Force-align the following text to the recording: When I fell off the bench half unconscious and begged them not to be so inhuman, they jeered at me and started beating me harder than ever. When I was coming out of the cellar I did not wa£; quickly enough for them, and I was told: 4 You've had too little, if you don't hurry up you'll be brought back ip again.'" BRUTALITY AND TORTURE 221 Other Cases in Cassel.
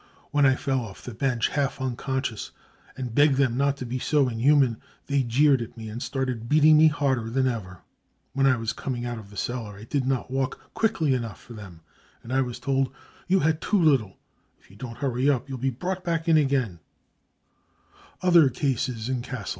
When 0.31 0.47
I 0.47 0.55
fell 0.55 0.79
off 0.79 1.03
the 1.03 1.13
bench 1.13 1.49
half 1.49 1.79
unconscious 1.79 2.49
and 2.97 3.13
begged 3.13 3.35
them 3.35 3.55
not 3.55 3.77
to 3.77 3.85
be 3.85 3.99
so 3.99 4.27
inhuman, 4.27 4.81
they 5.05 5.21
jeered 5.21 5.61
at 5.61 5.77
me 5.77 5.89
and 5.89 6.01
started 6.01 6.49
beating 6.49 6.75
me 6.75 6.87
harder 6.87 7.29
than 7.29 7.45
ever. 7.47 7.81
When 8.33 8.47
I 8.47 8.57
was 8.57 8.73
coming 8.73 9.05
out 9.05 9.19
of 9.19 9.29
the 9.29 9.37
cellar 9.37 9.77
I 9.77 9.83
did 9.83 10.07
not 10.07 10.31
wa£; 10.31 10.51
quickly 10.73 11.13
enough 11.13 11.39
for 11.39 11.53
them, 11.53 11.81
and 12.23 12.33
I 12.33 12.41
was 12.41 12.57
told: 12.57 12.87
4 12.87 12.95
You've 13.27 13.43
had 13.43 13.61
too 13.61 13.79
little, 13.79 14.17
if 14.59 14.71
you 14.71 14.75
don't 14.75 14.97
hurry 14.97 15.29
up 15.29 15.47
you'll 15.47 15.59
be 15.59 15.69
brought 15.69 16.03
back 16.03 16.27
ip 16.27 16.35
again.'" 16.35 16.79
BRUTALITY 18.21 18.23
AND 18.23 18.23
TORTURE 18.23 18.25
221 18.25 18.27
Other 18.27 18.49
Cases 18.49 19.07
in 19.07 19.21
Cassel. 19.21 19.49